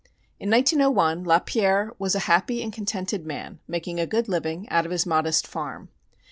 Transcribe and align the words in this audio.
In 0.39 0.49
1901 0.49 1.25
Lapierre 1.25 1.93
was 1.99 2.15
a 2.15 2.19
happy 2.25 2.63
and 2.63 2.73
contented 2.73 3.23
man, 3.23 3.59
making 3.67 3.99
a 3.99 4.07
good 4.07 4.27
living 4.27 4.67
out 4.71 4.83
of 4.83 4.91
his 4.91 5.05
modest 5.05 5.45
farm. 5.45 5.89